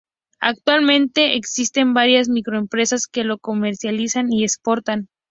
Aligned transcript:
Actualmente, 0.39 1.35
existen 1.37 1.93
varias 1.93 2.27
microempresas 2.27 3.05
que 3.05 3.23
lo 3.23 3.37
comercializan 3.37 4.33
y 4.33 4.43
exportan. 4.43 5.09